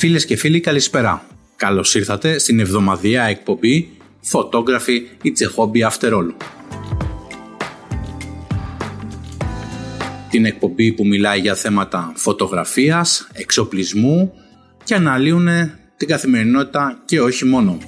Φίλες 0.00 0.24
και 0.24 0.36
φίλοι 0.36 0.60
καλησπέρα. 0.60 1.26
Καλώς 1.56 1.94
ήρθατε 1.94 2.38
στην 2.38 2.60
εβδομαδιαία 2.60 3.24
εκπομπή 3.24 3.88
Photography 4.32 5.24
It's 5.24 5.28
a 5.28 5.48
Hobby 5.56 5.90
After 5.90 6.12
All. 6.12 6.32
Την 10.30 10.44
εκπομπή 10.44 10.92
που 10.92 11.06
μιλάει 11.06 11.40
για 11.40 11.54
θέματα 11.54 12.12
φωτογραφίας, 12.16 13.28
εξοπλισμού 13.32 14.32
και 14.84 14.94
αναλύουν 14.94 15.48
την 15.96 16.08
καθημερινότητα 16.08 17.02
και 17.04 17.20
όχι 17.20 17.44
μόνο. 17.44 17.78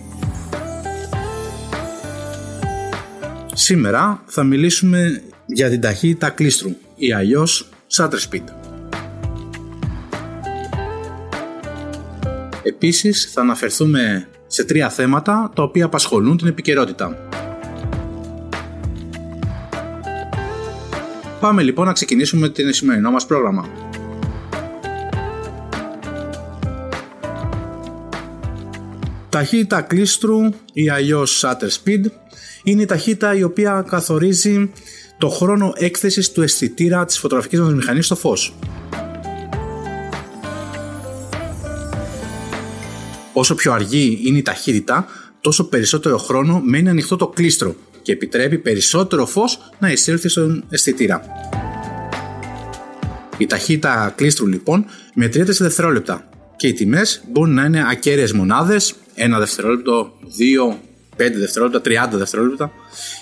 Σήμερα 3.53 4.23
θα 4.27 4.45
μιλήσουμε 4.45 5.23
για 5.47 5.71
την 5.71 5.81
ταχύτητα 5.81 6.31
κλίστρου 6.31 6.77
ή 6.97 7.13
αλλιώς 7.13 7.69
shutter 7.97 8.19
speed. 8.31 8.62
Επίσης 12.63 13.31
θα 13.33 13.41
αναφερθούμε 13.41 14.29
σε 14.47 14.65
τρία 14.65 14.91
θέματα 14.91 15.51
τα 15.55 15.63
οποία 15.63 15.85
απασχολούν 15.85 16.37
την 16.37 16.47
επικαιρότητα. 16.47 17.29
Πάμε 21.41 21.63
λοιπόν 21.63 21.87
να 21.87 21.93
ξεκινήσουμε 21.93 22.49
την 22.49 22.73
σημερινό 22.73 23.11
μας 23.11 23.27
πρόγραμμα. 23.27 23.69
Ταχύτητα 29.29 29.81
κλίστρου 29.81 30.39
ή 30.73 30.89
αλλιώς 30.89 31.45
shutter 31.45 31.69
speed 31.69 32.11
είναι 32.63 32.83
η 32.83 32.85
ταχύτητα 32.85 33.35
η 33.35 33.43
οποία 33.43 33.85
καθορίζει 33.89 34.71
το 35.19 35.29
χρόνο 35.29 35.73
έκθεσης 35.77 36.33
του 36.33 36.43
αισθητήρα 36.43 37.05
της 37.05 37.19
φωτογραφικής 37.19 37.61
μας 37.61 37.75
μηχανής 37.75 38.07
στο 38.07 38.17
φως. 38.17 38.55
Όσο 43.33 43.55
πιο 43.55 43.73
αργή 43.73 44.21
είναι 44.25 44.39
η 44.39 44.43
ταχύτητα, 44.43 45.07
τόσο 45.41 45.65
περισσότερο 45.65 46.19
χρόνο 46.19 46.61
μένει 46.65 46.89
ανοιχτό 46.89 47.17
το 47.17 47.29
κλίστρο 47.29 47.75
και 48.03 48.13
επιτρέπει 48.13 48.59
περισσότερο 48.59 49.27
φως 49.27 49.59
να 49.79 49.91
εισέλθει 49.91 50.29
στον 50.29 50.65
αισθητήρα. 50.69 51.23
Η 53.39 53.47
ταχύτητα 53.47 54.13
κλίστρου 54.17 54.47
λοιπόν 54.47 54.85
μετριέται 55.15 55.53
σε 55.53 55.65
δευτερόλεπτα 55.65 56.29
και 56.57 56.67
οι 56.67 56.73
τιμές 56.73 57.23
μπορούν 57.29 57.55
να 57.55 57.65
είναι 57.65 57.85
ακέραιες 57.91 58.33
μονάδες, 58.33 58.95
1 59.17 59.39
δευτερόλεπτο, 59.39 60.13
2, 60.69 60.77
5 61.17 61.39
δευτερόλεπτα, 61.39 61.81
30 61.81 62.17
δευτερόλεπτα, 62.17 62.71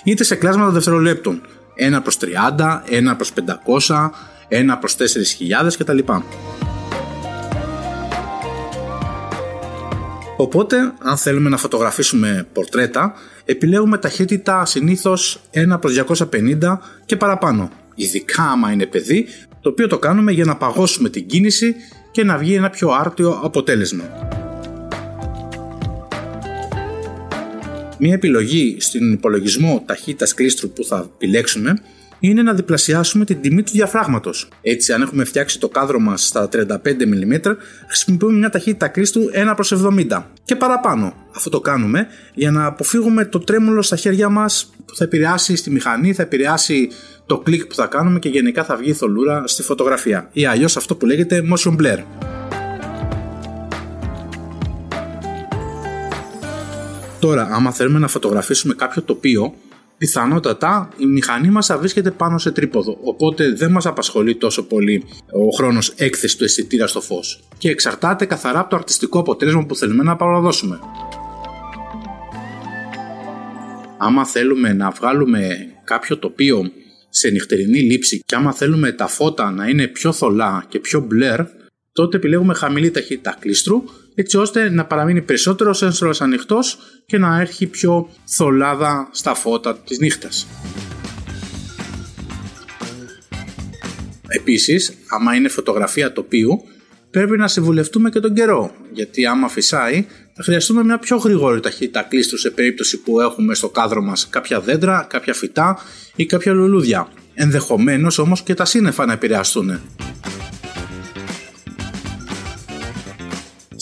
είτε 0.03 0.23
σε 0.23 0.35
κλάσματα 0.35 0.71
δευτερολέπτων, 0.71 1.41
1 1.75 2.01
προς 2.01 2.17
30, 2.17 2.83
1 2.89 3.15
προς 3.15 3.31
500, 3.33 4.11
1 4.49 4.77
προς 4.79 4.95
4.000 4.95 5.77
κτλ. 5.77 5.99
Οπότε, 10.41 10.93
αν 10.99 11.17
θέλουμε 11.17 11.49
να 11.49 11.57
φωτογραφίσουμε 11.57 12.47
πορτρέτα, 12.53 13.13
επιλέγουμε 13.45 13.97
ταχύτητα 13.97 14.65
συνήθως 14.65 15.41
1 15.53 15.77
προς 15.79 15.93
250 15.93 16.79
και 17.05 17.15
παραπάνω. 17.15 17.71
Ειδικά 17.95 18.43
άμα 18.43 18.71
είναι 18.71 18.85
παιδί, 18.85 19.27
το 19.61 19.69
οποίο 19.69 19.87
το 19.87 19.99
κάνουμε 19.99 20.31
για 20.31 20.45
να 20.45 20.55
παγώσουμε 20.55 21.09
την 21.09 21.25
κίνηση 21.25 21.75
και 22.11 22.23
να 22.23 22.37
βγει 22.37 22.53
ένα 22.53 22.69
πιο 22.69 22.89
άρτιο 22.89 23.39
αποτέλεσμα. 23.43 24.03
Μία 27.99 28.13
επιλογή 28.13 28.77
στην 28.79 29.11
υπολογισμό 29.11 29.83
ταχύτητας 29.85 30.33
κλίστρου 30.33 30.69
που 30.69 30.83
θα 30.83 31.09
επιλέξουμε 31.15 31.81
είναι 32.21 32.41
να 32.41 32.53
διπλασιάσουμε 32.53 33.25
την 33.25 33.41
τιμή 33.41 33.63
του 33.63 33.71
διαφράγματος. 33.71 34.47
Έτσι, 34.61 34.93
αν 34.93 35.01
έχουμε 35.01 35.23
φτιάξει 35.23 35.59
το 35.59 35.69
κάδρο 35.69 35.99
μας 35.99 36.25
στα 36.25 36.49
35 36.53 36.57
mm, 36.57 37.55
χρησιμοποιούμε 37.87 38.37
μια 38.37 38.49
ταχύτητα 38.49 38.87
κλίστου 38.87 39.29
1 39.49 39.51
προς 39.55 39.73
70 40.09 40.23
και 40.43 40.55
παραπάνω. 40.55 41.13
Αυτό 41.35 41.49
το 41.49 41.59
κάνουμε 41.59 42.07
για 42.33 42.51
να 42.51 42.65
αποφύγουμε 42.65 43.25
το 43.25 43.39
τρέμουλο 43.39 43.81
στα 43.81 43.95
χέρια 43.95 44.29
μας 44.29 44.73
που 44.85 44.95
θα 44.95 45.03
επηρεάσει 45.03 45.55
στη 45.55 45.69
μηχανή, 45.69 46.13
θα 46.13 46.21
επηρεάσει 46.21 46.89
το 47.25 47.37
κλικ 47.37 47.65
που 47.65 47.75
θα 47.75 47.85
κάνουμε 47.85 48.19
και 48.19 48.29
γενικά 48.29 48.63
θα 48.63 48.75
βγει 48.75 48.93
θολούρα 48.93 49.47
στη 49.47 49.61
φωτογραφία 49.61 50.29
ή 50.31 50.45
αλλιώς 50.45 50.77
αυτό 50.77 50.95
που 50.95 51.05
λέγεται 51.05 51.43
motion 51.53 51.75
blur. 51.81 52.03
Τώρα, 57.19 57.49
άμα 57.51 57.71
θέλουμε 57.71 57.99
να 57.99 58.07
φωτογραφίσουμε 58.07 58.73
κάποιο 58.73 59.01
τοπίο, 59.01 59.53
πιθανότατα 60.01 60.89
η 60.97 61.05
μηχανή 61.05 61.49
μας 61.49 61.65
θα 61.65 61.77
βρίσκεται 61.77 62.11
πάνω 62.11 62.37
σε 62.37 62.51
τρίποδο, 62.51 62.97
οπότε 63.01 63.53
δεν 63.53 63.71
μας 63.71 63.85
απασχολεί 63.85 64.35
τόσο 64.35 64.63
πολύ 64.63 65.03
ο 65.31 65.49
χρόνος 65.49 65.93
έκθεσης 65.95 66.37
του 66.37 66.43
αισθητήρα 66.43 66.87
στο 66.87 67.01
φως 67.01 67.43
και 67.57 67.69
εξαρτάται 67.69 68.25
καθαρά 68.25 68.59
από 68.59 68.69
το 68.69 68.75
αρτιστικό 68.75 69.19
αποτέλεσμα 69.19 69.65
που 69.65 69.75
θέλουμε 69.75 70.03
να 70.03 70.15
παραδώσουμε. 70.15 70.79
Άμα 73.97 74.25
θέλουμε 74.25 74.73
να 74.73 74.89
βγάλουμε 74.89 75.57
κάποιο 75.83 76.17
τοπίο 76.17 76.71
σε 77.09 77.29
νυχτερινή 77.29 77.79
λήψη 77.79 78.21
και 78.25 78.35
άμα 78.35 78.53
θέλουμε 78.53 78.91
τα 78.91 79.07
φώτα 79.07 79.51
να 79.51 79.67
είναι 79.67 79.87
πιο 79.87 80.11
θολά 80.11 80.65
και 80.69 80.79
πιο 80.79 80.99
μπλερ, 80.99 81.39
τότε 81.91 82.17
επιλέγουμε 82.17 82.53
χαμηλή 82.53 82.91
ταχύτητα 82.91 83.37
κλίστρου 83.39 83.83
έτσι 84.15 84.37
ώστε 84.37 84.69
να 84.69 84.85
παραμείνει 84.85 85.21
περισσότερο 85.21 85.73
σένσορας 85.73 86.21
ανοιχτός 86.21 86.77
και 87.05 87.17
να 87.17 87.39
έρχει 87.39 87.67
πιο 87.67 88.09
θολάδα 88.25 89.09
στα 89.11 89.33
φώτα 89.33 89.77
της 89.77 89.99
νύχτας. 89.99 90.47
Επίσης, 94.27 94.93
άμα 95.09 95.35
είναι 95.35 95.49
φωτογραφία 95.49 96.13
τοπίου, 96.13 96.63
πρέπει 97.11 97.37
να 97.37 97.47
συμβουλευτούμε 97.47 98.09
και 98.09 98.19
τον 98.19 98.33
καιρό, 98.33 98.71
γιατί 98.93 99.25
άμα 99.25 99.47
φυσάει 99.47 100.05
θα 100.33 100.43
χρειαστούμε 100.43 100.83
μια 100.83 100.97
πιο 100.97 101.17
γρήγορη 101.17 101.59
ταχύτητα 101.59 102.01
κλίστρου 102.01 102.37
σε 102.37 102.49
περίπτωση 102.49 102.97
που 102.97 103.21
έχουμε 103.21 103.53
στο 103.53 103.69
κάδρο 103.69 104.01
μας 104.01 104.29
κάποια 104.29 104.59
δέντρα, 104.59 105.07
κάποια 105.09 105.33
φυτά 105.33 105.77
ή 106.15 106.25
κάποια 106.25 106.53
λουλούδια. 106.53 107.07
Ενδεχομένως 107.33 108.17
όμως 108.17 108.41
και 108.41 108.53
τα 108.53 108.65
σύννεφα 108.65 109.05
να 109.05 109.13
επηρεαστούν. 109.13 109.79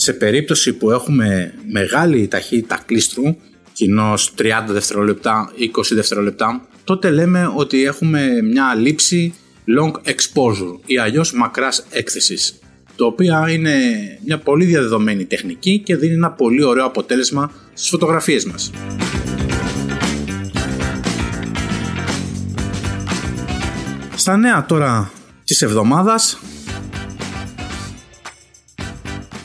Σε 0.02 0.12
περίπτωση 0.12 0.72
που 0.72 0.90
έχουμε 0.90 1.54
μεγάλη 1.72 2.28
ταχύτητα 2.28 2.82
κλίστρου, 2.86 3.36
κοινώ 3.72 4.14
30 4.14 4.44
δευτερόλεπτα, 4.68 5.52
20 5.58 5.66
δευτερόλεπτα, 5.90 6.68
τότε 6.84 7.10
λέμε 7.10 7.52
ότι 7.54 7.84
έχουμε 7.84 8.42
μια 8.42 8.74
λήψη 8.74 9.34
long 9.78 9.90
exposure 9.90 10.78
ή 10.86 10.98
αλλιώς 10.98 11.32
μακράς 11.32 11.86
έκθεσης, 11.90 12.58
το 12.96 13.06
οποίο 13.06 13.46
είναι 13.46 13.74
μια 14.24 14.38
πολύ 14.38 14.64
διαδεδομένη 14.64 15.24
τεχνική 15.24 15.78
και 15.78 15.96
δίνει 15.96 16.14
ένα 16.14 16.30
πολύ 16.30 16.64
ωραίο 16.64 16.84
αποτέλεσμα 16.84 17.52
στις 17.72 17.88
φωτογραφίες 17.88 18.44
μας. 18.44 18.70
Στα 24.16 24.36
νέα 24.36 24.66
τώρα 24.66 25.12
της 25.44 25.62
εβδομάδας 25.62 26.38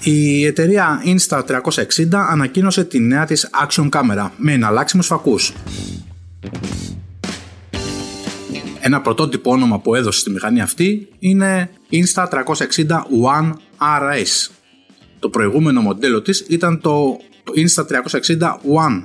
η 0.06 0.46
εταιρεία 0.46 1.04
Insta360 1.06 2.08
ανακοίνωσε 2.12 2.84
τη 2.84 3.00
νέα 3.00 3.26
της 3.26 3.50
Action 3.68 3.90
Camera 3.90 4.30
με 4.38 4.52
εναλλάξιμους 4.52 5.08
φακούς. 5.08 5.54
Ένα 8.82 9.02
πρωτότυπο 9.02 9.52
όνομα 9.52 9.80
που 9.80 9.96
έδωσε 9.96 10.20
στη 10.20 10.30
μηχανή 10.30 10.62
αυτή 10.62 11.08
είναι 11.20 11.70
Insta360 11.92 12.88
One 13.24 13.52
RS. 13.78 14.52
Το 15.20 15.30
προηγούμενο 15.30 15.82
μοντέλο 15.82 16.22
της 16.22 16.46
ήταν 16.48 16.82
το 16.82 17.18
Insta360 17.56 18.40
One. 18.50 19.04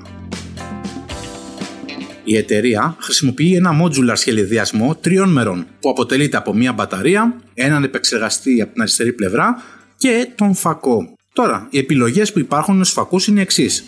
Η 2.24 2.36
εταιρεία 2.36 2.96
χρησιμοποιεί 3.00 3.54
ένα 3.54 3.82
modular 3.82 4.12
σχεδιασμό 4.14 4.94
τριών 5.00 5.28
μερών 5.32 5.66
που 5.80 5.90
αποτελείται 5.90 6.36
από 6.36 6.54
μία 6.54 6.72
μπαταρία, 6.72 7.40
έναν 7.54 7.84
επεξεργαστή 7.84 8.62
από 8.62 8.72
την 8.72 8.82
αριστερή 8.82 9.12
πλευρά 9.12 9.62
και 10.00 10.30
τον 10.34 10.54
φακό. 10.54 11.16
Τώρα, 11.32 11.66
οι 11.70 11.78
επιλογές 11.78 12.32
που 12.32 12.38
υπάρχουν 12.38 12.74
στους 12.74 12.92
φακούς 12.92 13.26
είναι 13.26 13.38
οι 13.38 13.42
εξής. 13.42 13.84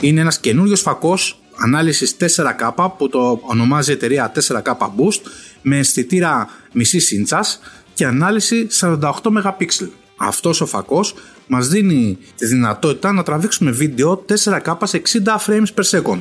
Είναι 0.00 0.20
ένας 0.20 0.38
καινούριος 0.40 0.80
φακός 0.80 1.40
ανάλυσης 1.56 2.16
4K 2.20 2.88
που 2.98 3.08
το 3.08 3.40
ονομάζει 3.42 3.90
η 3.90 3.94
εταιρεία 3.94 4.32
4K 4.34 4.72
Boost 4.76 5.20
με 5.62 5.78
αισθητήρα 5.78 6.48
μισή 6.72 6.98
σύντσας 6.98 7.60
και 7.94 8.06
ανάλυση 8.06 8.66
48 8.80 8.98
MP. 9.22 9.88
Αυτός 10.16 10.60
ο 10.60 10.66
φακός 10.66 11.14
μας 11.46 11.68
δίνει 11.68 12.18
τη 12.36 12.46
δυνατότητα 12.46 13.12
να 13.12 13.22
τραβήξουμε 13.22 13.70
βίντεο 13.70 14.24
4K 14.28 14.74
σε 14.82 15.02
60 15.24 15.36
frames 15.46 15.74
per 15.74 15.84
second. 15.90 16.20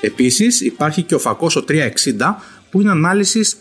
Επίσης 0.00 0.60
υπάρχει 0.60 1.02
και 1.02 1.14
ο 1.14 1.18
φακός 1.18 1.56
ο 1.56 1.64
360 1.68 1.82
που 2.74 2.80
είναι 2.80 2.90
ανάλυσης 2.90 3.56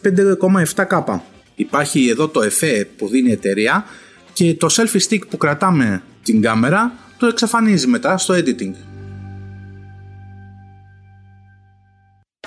5,7K. 0.76 1.20
Υπάρχει 1.56 2.08
εδώ 2.08 2.28
το 2.28 2.42
εφέ 2.42 2.88
που 2.98 3.08
δίνει 3.08 3.30
η 3.30 3.32
εταιρεία 3.32 3.86
και 4.34 4.56
το 4.56 4.68
selfie 4.72 5.10
stick 5.10 5.28
που 5.30 5.38
κρατάμε 5.38 6.04
την 6.24 6.42
κάμερα 6.42 6.94
το 7.18 7.26
εξαφανίζει 7.26 7.88
μετά 7.88 8.18
στο 8.18 8.34
editing. 8.34 8.74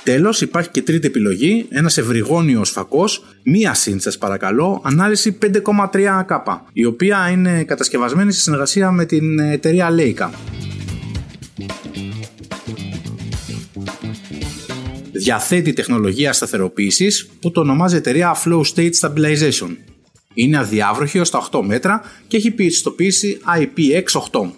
Τέλος, 0.03 0.41
υπάρχει 0.41 0.71
και 0.71 0.83
τρίτη 0.83 1.07
επιλογή, 1.07 1.67
ένας 1.71 1.99
ευρυγόνιο 1.99 2.65
φακός, 2.65 3.25
μία 3.43 3.75
σύνθσα 3.75 4.13
παρακαλώ, 4.19 4.81
ανάλυση 4.85 5.39
5,3K, 5.43 6.59
η 6.73 6.85
οποία 6.85 7.29
είναι 7.31 7.65
κατασκευασμένη 7.65 8.33
σε 8.33 8.41
συνεργασία 8.41 8.91
με 8.91 9.05
την 9.05 9.39
εταιρεία 9.39 9.89
Leica. 9.99 10.29
Διαθέτει 15.27 15.73
τεχνολογία 15.73 16.33
σταθεροποίησης 16.33 17.29
που 17.41 17.51
το 17.51 17.61
ονομάζει 17.61 17.97
εταιρεία 17.97 18.37
Flow 18.45 18.61
State 18.75 18.91
Stabilization. 19.01 19.77
Είναι 20.35 20.59
αδιάβροχη 20.59 21.19
ως 21.19 21.31
τα 21.31 21.49
8 21.53 21.61
μέτρα 21.63 22.03
και 22.27 22.37
έχει 22.37 22.51
πιστοποίηση 22.51 23.41
IPX8. 23.59 24.51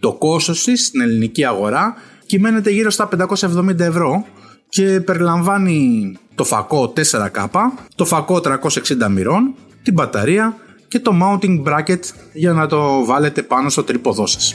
Το 0.00 0.12
κόστος 0.12 0.64
της 0.64 0.86
στην 0.86 1.00
ελληνική 1.00 1.44
αγορά 1.44 1.94
κυμαίνεται 2.26 2.70
γύρω 2.70 2.90
στα 2.90 3.08
570 3.48 3.78
ευρώ 3.78 4.26
και 4.68 5.00
περιλαμβάνει 5.00 6.12
το 6.34 6.44
φακό 6.44 6.92
4K, 6.96 7.48
το 7.94 8.04
φακό 8.04 8.40
360 8.44 9.08
μοιρών, 9.10 9.54
την 9.82 9.92
μπαταρία 9.92 10.56
και 10.88 11.00
το 11.00 11.12
mounting 11.22 11.62
bracket 11.62 12.00
για 12.32 12.52
να 12.52 12.66
το 12.66 13.04
βάλετε 13.04 13.42
πάνω 13.42 13.68
στο 13.68 13.82
τρίποδό 13.82 14.26
σας. 14.26 14.54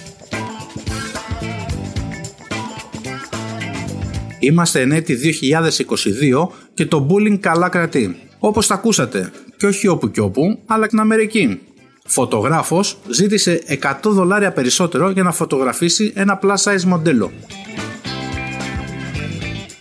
Είμαστε 4.43 4.81
εν 4.81 4.91
έτη 4.91 5.17
2022 5.41 6.47
και 6.73 6.85
το 6.85 7.07
bullying 7.09 7.37
καλά 7.39 7.69
κρατεί. 7.69 8.15
Όπως 8.39 8.67
τα 8.67 8.73
ακούσατε, 8.73 9.31
και 9.57 9.65
όχι 9.65 9.87
όπου 9.87 10.11
και 10.11 10.21
όπου, 10.21 10.59
αλλά 10.65 10.85
στην 10.85 10.99
Αμερική. 10.99 11.59
Φωτογράφος 12.05 12.97
ζήτησε 13.09 13.61
100 13.67 13.93
δολάρια 14.03 14.51
περισσότερο 14.51 15.09
για 15.09 15.23
να 15.23 15.31
φωτογραφίσει 15.31 16.11
ένα 16.15 16.39
plus 16.43 16.55
size 16.55 16.83
μοντέλο 16.83 17.31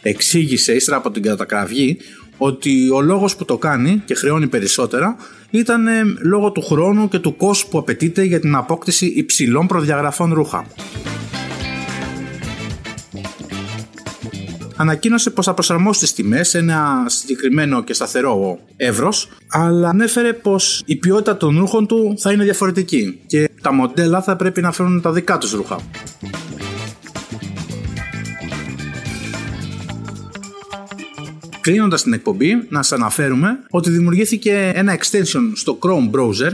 εξήγησε 0.03 0.73
ύστερα 0.73 0.97
από 0.97 1.11
την 1.11 1.23
κατακραυγή 1.23 1.97
ότι 2.39 2.91
ο 2.91 3.01
λόγος 3.01 3.37
που 3.37 3.45
το 3.45 3.59
κάνει 3.59 4.03
και 4.05 4.15
χρεώνει 4.15 4.47
περισσότερα 4.47 5.17
ήταν 5.51 5.87
ε, 5.87 6.03
λόγω 6.21 6.53
του 6.53 6.63
χρόνου 6.63 7.09
και 7.09 7.19
του 7.19 7.37
κόσμου 7.37 7.71
που 7.71 7.79
απαιτείται 7.79 8.23
για 8.23 8.41
την 8.41 8.55
απόκτηση 8.55 9.07
υψηλών 9.07 9.67
προδιαγραφών 9.67 10.33
ρούχα. 10.33 10.67
Ανακοίνωσε 14.83 15.31
πως 15.31 15.45
θα 15.45 15.55
προσαρμόσει 15.55 16.01
τις 16.01 16.13
τιμές 16.13 16.49
σε 16.49 16.59
ένα 16.59 17.05
συγκεκριμένο 17.07 17.85
και 17.85 17.93
σταθερό 17.93 18.59
εύρος, 18.77 19.29
αλλά 19.49 19.89
ανέφερε 19.89 20.33
πως 20.33 20.83
η 20.87 20.97
ποιότητα 20.97 21.37
των 21.37 21.59
ρούχων 21.59 21.87
του 21.87 22.15
θα 22.19 22.33
είναι 22.33 22.45
διαφορετική 22.45 23.21
και 23.27 23.51
τα 23.63 23.73
μοντέλα 23.73 24.23
θα 24.23 24.37
πρέπει 24.37 24.61
να 24.61 24.73
φέρουν 24.73 25.01
τα 25.01 25.13
δικά 25.13 25.39
τους 25.39 25.53
ρούχα. 25.53 25.79
Κλείνοντας 31.61 32.03
την 32.03 32.13
εκπομπή, 32.13 32.67
να 32.69 32.83
σας 32.83 32.99
αναφέρουμε 32.99 33.59
ότι 33.71 33.91
δημιουργήθηκε 33.91 34.73
ένα 34.75 34.99
extension 34.99 35.53
στο 35.55 35.79
Chrome 35.83 36.17
browser 36.17 36.53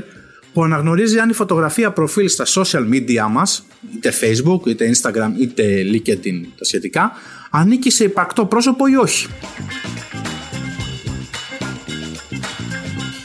που 0.53 0.65
αναγνωρίζει 0.65 1.19
αν 1.19 1.31
η 1.31 1.33
φωτογραφία 1.33 1.91
προφίλ 1.91 2.29
στα 2.29 2.45
social 2.47 2.89
media 2.93 3.27
μας, 3.31 3.67
είτε 3.95 4.13
Facebook, 4.21 4.67
είτε 4.67 4.91
Instagram, 4.95 5.31
είτε 5.41 5.83
LinkedIn 5.93 6.41
τα 6.59 6.65
σχετικά, 6.65 7.13
ανήκει 7.51 7.91
σε 7.91 8.05
υπαρκτό 8.05 8.47
πρόσωπο 8.47 8.87
ή 8.87 8.97
όχι. 8.97 9.27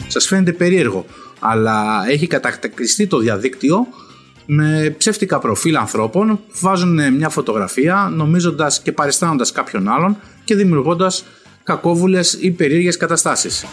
Σας 0.08 0.28
φαίνεται 0.28 0.52
περίεργο, 0.52 1.06
αλλά 1.40 2.06
έχει 2.10 2.28
κατακτηριστεί 2.28 3.08
το 3.08 3.18
διαδίκτυο 3.18 3.88
με 4.46 4.96
ψεύτικα 4.98 5.40
προφίλ 5.40 5.76
ανθρώπων 5.76 6.28
που 6.28 6.58
βάζουν 6.60 7.14
μια 7.14 7.30
φωτογραφία 7.30 8.12
νομίζοντας 8.16 8.82
και 8.82 8.92
παριστάνοντας 8.92 9.52
κάποιον 9.52 9.88
άλλον 9.88 10.18
και 10.44 10.56
δημιουργώντας 10.56 11.26
κακόβουλες 11.64 12.38
ή 12.40 12.52
περίεργες 12.52 12.98
καταστάσεις. 12.98 13.66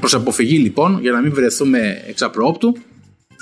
Προς 0.00 0.14
αποφυγή 0.14 0.58
λοιπόν, 0.58 0.98
για 1.00 1.12
να 1.12 1.20
μην 1.20 1.34
βρεθούμε 1.34 2.02
εξ 2.08 2.22
απροόπτου, 2.22 2.76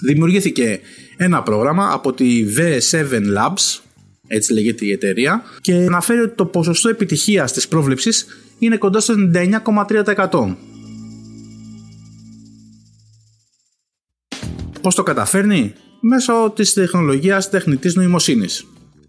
δημιουργήθηκε 0.03 0.81
ένα 1.17 1.43
πρόγραμμα 1.43 1.93
από 1.93 2.13
τη 2.13 2.45
V7 2.57 3.11
Labs, 3.11 3.81
έτσι 4.27 4.53
λέγεται 4.53 4.85
η 4.85 4.91
εταιρεία, 4.91 5.43
και 5.61 5.73
αναφέρει 5.73 6.21
ότι 6.21 6.35
το 6.35 6.47
ποσοστό 6.47 6.89
επιτυχίας 6.89 7.53
της 7.53 7.69
πρόβλεψης 7.69 8.27
είναι 8.59 8.77
κοντά 8.77 9.01
στο 9.01 9.15
99,3%. 9.35 10.57
Πώς 14.81 14.95
το 14.95 15.03
καταφέρνει; 15.03 15.73
Μέσω 16.01 16.53
της 16.57 16.73
τεχνολογίας 16.73 17.51
τεχνητής 17.51 17.95
νοημοσύνης 17.95 18.67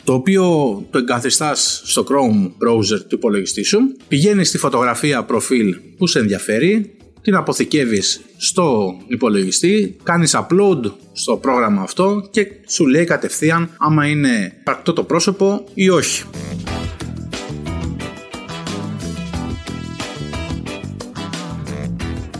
το 0.07 0.13
οποίο 0.13 0.43
το 0.89 0.97
εγκαθιστάς 0.97 1.81
στο 1.85 2.05
Chrome 2.09 2.45
browser 2.45 2.99
του 2.99 3.15
υπολογιστή 3.15 3.63
σου, 3.63 3.79
πηγαίνεις 4.07 4.47
στη 4.47 4.57
φωτογραφία 4.57 5.23
προφίλ 5.23 5.75
που 5.97 6.07
σε 6.07 6.19
ενδιαφέρει, 6.19 6.96
την 7.27 7.35
αποθηκεύεις 7.35 8.21
στο 8.37 8.97
υπολογιστή, 9.07 9.95
κάνεις 10.03 10.35
upload 10.37 10.91
στο 11.11 11.37
πρόγραμμα 11.37 11.81
αυτό 11.81 12.27
και 12.31 12.47
σου 12.67 12.85
λέει 12.85 13.03
κατευθείαν 13.05 13.69
άμα 13.77 14.05
είναι 14.05 14.53
πρακτό 14.63 14.93
το 14.93 15.03
πρόσωπο 15.03 15.63
ή 15.73 15.89
όχι. 15.89 16.23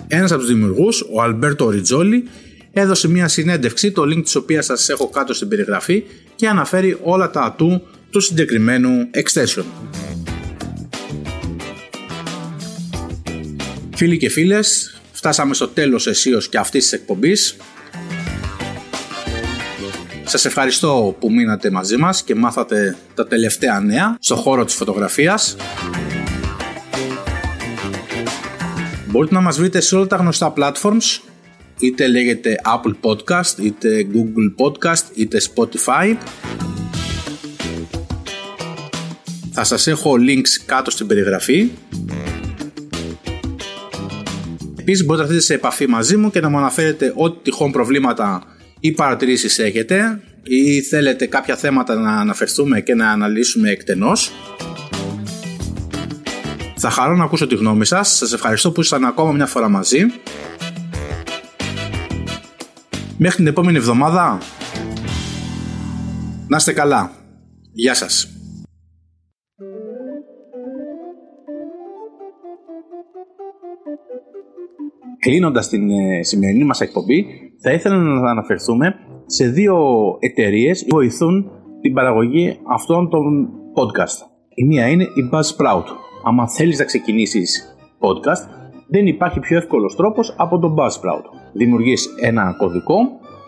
Ένας 0.07 0.31
από 0.31 0.39
τους 0.39 0.49
δημιουργούς, 0.49 1.05
ο 1.13 1.21
Αλμπέρτο 1.21 1.69
Ριτζόλι, 1.69 2.23
έδωσε 2.71 3.07
μια 3.07 3.27
συνέντευξη, 3.27 3.91
το 3.91 4.01
link 4.01 4.23
της 4.23 4.35
οποίας 4.35 4.65
σας 4.65 4.89
έχω 4.89 5.09
κάτω 5.09 5.33
στην 5.33 5.47
περιγραφή 5.47 6.03
και 6.35 6.47
αναφέρει 6.47 6.97
όλα 7.03 7.29
τα 7.29 7.41
ατού 7.41 7.81
του 8.09 8.19
συγκεκριμένου 8.19 9.09
extension. 9.13 9.63
Φίλοι 13.97 14.17
και 14.17 14.29
φίλες, 14.29 15.01
φτάσαμε 15.11 15.53
στο 15.53 15.67
τέλος 15.67 16.07
εσείως 16.07 16.49
και 16.49 16.57
αυτής 16.57 16.83
της 16.83 16.91
εκπομπής. 16.91 17.55
Σας 20.23 20.45
ευχαριστώ 20.45 21.15
που 21.19 21.31
μείνατε 21.31 21.71
μαζί 21.71 21.97
μας 21.97 22.23
και 22.23 22.35
μάθατε 22.35 22.97
τα 23.15 23.27
τελευταία 23.27 23.79
νέα 23.79 24.17
στο 24.19 24.35
χώρο 24.35 24.65
της 24.65 24.73
φωτογραφίας. 24.73 25.55
Μπορείτε 29.05 29.33
να 29.33 29.41
μας 29.41 29.57
βρείτε 29.57 29.79
σε 29.79 29.95
όλα 29.95 30.07
τα 30.07 30.15
γνωστά 30.15 30.53
platforms 30.57 31.21
είτε 31.79 32.07
λέγεται 32.07 32.55
Apple 32.65 32.95
Podcast, 33.01 33.57
είτε 33.61 34.07
Google 34.13 34.65
Podcast, 34.65 35.03
είτε 35.13 35.41
Spotify. 35.55 36.17
Θα 39.51 39.63
σας 39.63 39.88
έχω 39.88 40.15
links 40.27 40.63
κάτω 40.65 40.91
στην 40.91 41.07
περιγραφή. 41.07 41.69
Επίσης 44.89 45.06
μπορείτε 45.06 45.25
να 45.25 45.33
έρθετε 45.33 45.53
σε 45.53 45.59
επαφή 45.59 45.87
μαζί 45.87 46.17
μου 46.17 46.31
και 46.31 46.39
να 46.39 46.49
μου 46.49 46.57
αναφέρετε 46.57 47.13
ό,τι 47.15 47.39
τυχόν 47.41 47.71
προβλήματα 47.71 48.44
ή 48.79 48.91
παρατηρήσεις 48.91 49.59
έχετε 49.59 50.21
ή 50.44 50.81
θέλετε 50.81 51.25
κάποια 51.25 51.56
θέματα 51.56 51.95
να 51.95 52.11
αναφερθούμε 52.11 52.81
και 52.81 52.95
να 52.95 53.11
αναλύσουμε 53.11 53.69
εκτενώς. 53.69 54.31
Θα 56.75 56.89
χαρώ 56.89 57.15
να 57.15 57.23
ακούσω 57.23 57.47
τη 57.47 57.56
γνώμη 57.56 57.85
σας. 57.85 58.17
Σας 58.17 58.33
ευχαριστώ 58.33 58.71
που 58.71 58.81
ήσασταν 58.81 59.09
ακόμα 59.09 59.31
μια 59.31 59.45
φορά 59.45 59.69
μαζί. 59.69 59.99
Μέχρι 63.17 63.37
την 63.37 63.47
επόμενη 63.47 63.77
εβδομάδα. 63.77 64.37
Να 66.47 66.57
είστε 66.57 66.73
καλά. 66.73 67.11
Γεια 67.73 67.94
σας. 67.94 68.36
Κλείνοντας 75.19 75.69
την 75.69 75.90
ε, 75.90 76.24
σημερινή 76.24 76.64
μας 76.64 76.81
εκπομπή, 76.81 77.26
θα 77.62 77.71
ήθελα 77.71 77.95
να 77.95 78.31
αναφερθούμε 78.31 78.95
σε 79.26 79.47
δύο 79.47 79.78
εταιρείες 80.19 80.86
που 80.86 80.95
βοηθούν 80.95 81.52
την 81.81 81.94
παραγωγή 81.94 82.59
αυτών 82.74 83.09
των 83.09 83.50
podcast. 83.76 84.26
Η 84.54 84.64
μία 84.64 84.88
είναι 84.88 85.04
η 85.04 85.30
Buzzsprout. 85.31 85.86
Αν 86.24 86.50
θέλεις 86.50 86.80
να 86.80 86.86
ξεκινήσεις 86.86 87.78
podcast, 88.00 88.50
δεν 88.88 89.07
υπάρχει 89.07 89.40
πιο 89.40 89.57
εύκολος 89.57 89.95
τρόπος 89.95 90.33
από 90.38 90.59
τον 90.59 90.76
Buzzsprout 90.78 91.38
δημιουργείς 91.57 92.16
ένα 92.21 92.56
κωδικό 92.57 92.95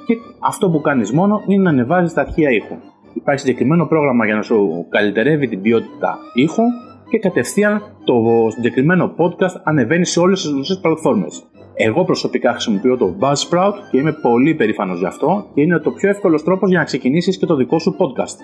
και 0.06 0.16
αυτό 0.40 0.70
που 0.70 0.82
κάνεις 0.82 1.12
μόνο 1.12 1.44
είναι 1.48 1.64
να 1.64 1.70
ανεβάζεις 1.70 2.14
τα 2.14 2.22
αρχεία 2.22 2.50
ήχου. 2.50 2.76
Υπάρχει 3.14 3.40
συγκεκριμένο 3.40 3.86
πρόγραμμα 3.86 4.26
για 4.26 4.36
να 4.36 4.42
σου 4.42 4.86
καλυτερεύει 4.90 5.48
την 5.48 5.62
ποιότητα 5.62 6.18
ήχου 6.34 6.64
και 7.10 7.20
κατευθείαν 7.20 7.82
το 8.04 8.14
συγκεκριμένο 8.50 9.14
podcast 9.18 9.62
ανεβαίνει 9.64 10.06
σε 10.06 10.20
όλες 10.20 10.42
τις 10.42 10.52
γνωστές 10.52 10.80
πλατφόρμες. 10.80 11.49
Εγώ 11.81 12.05
προσωπικά 12.05 12.51
χρησιμοποιώ 12.51 12.98
το 12.98 13.15
Buzzsprout 13.19 13.74
και 13.91 13.98
είμαι 13.98 14.12
πολύ 14.12 14.55
περήφανος 14.55 15.00
γι' 15.00 15.05
αυτό 15.05 15.45
και 15.53 15.62
είναι 15.62 15.79
το 15.79 15.91
πιο 15.91 16.09
εύκολος 16.09 16.43
τρόπος 16.43 16.69
για 16.69 16.77
να 16.77 16.83
ξεκινήσεις 16.83 17.38
και 17.38 17.45
το 17.45 17.55
δικό 17.55 17.79
σου 17.79 17.95
podcast. 18.00 18.38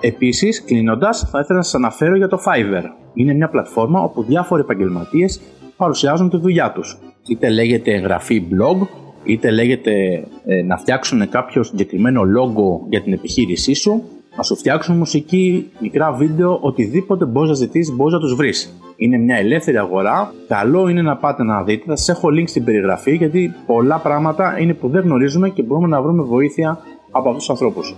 Επίσης, 0.00 0.64
κλείνοντας, 0.64 1.28
θα 1.30 1.40
ήθελα 1.40 1.58
να 1.58 1.64
σας 1.64 1.74
αναφέρω 1.74 2.16
για 2.16 2.28
το 2.28 2.42
Fiverr. 2.46 2.84
Είναι 3.14 3.34
μια 3.34 3.48
πλατφόρμα 3.48 4.00
όπου 4.00 4.22
διάφοροι 4.22 4.62
επαγγελματίες 4.62 5.40
παρουσιάζουν 5.76 6.30
τη 6.30 6.36
δουλειά 6.36 6.72
τους 6.72 6.98
είτε 7.28 7.50
λέγεται 7.50 7.94
εγγραφή 7.94 8.42
blog, 8.50 8.86
είτε 9.24 9.50
λέγεται 9.50 10.24
ε, 10.44 10.62
να 10.62 10.76
φτιάξουν 10.76 11.28
κάποιο 11.28 11.62
συγκεκριμένο 11.62 12.22
logo 12.22 12.86
για 12.88 13.02
την 13.02 13.12
επιχείρησή 13.12 13.72
σου, 13.74 14.02
να 14.36 14.42
σου 14.42 14.56
φτιάξουν 14.56 14.96
μουσική, 14.96 15.70
μικρά 15.80 16.12
βίντεο, 16.12 16.58
οτιδήποτε 16.60 17.24
μπορείς 17.24 17.48
να 17.48 17.54
ζητήσεις, 17.54 17.94
μπορείς 17.94 18.14
να 18.14 18.20
τους 18.20 18.34
βρεις. 18.34 18.74
Είναι 19.02 19.18
μια 19.18 19.36
ελεύθερη 19.36 19.76
αγορά. 19.76 20.32
Καλό 20.48 20.88
είναι 20.88 21.02
να 21.02 21.16
πάτε 21.16 21.42
να 21.42 21.62
δείτε. 21.62 21.84
Θα 21.86 21.96
σας 21.96 22.08
έχω 22.08 22.28
link 22.28 22.48
στην 22.48 22.64
περιγραφή 22.64 23.14
γιατί 23.14 23.54
πολλά 23.66 23.98
πράγματα 23.98 24.58
είναι 24.58 24.74
που 24.74 24.88
δεν 24.88 25.02
γνωρίζουμε 25.02 25.48
και 25.48 25.62
μπορούμε 25.62 25.86
να 25.86 26.02
βρούμε 26.02 26.22
βοήθεια 26.22 26.78
από 27.10 27.28
αυτούς 27.28 27.46
τους 27.46 27.50
ανθρώπους. 27.50 27.94